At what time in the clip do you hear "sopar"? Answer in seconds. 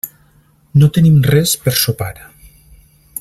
1.83-2.13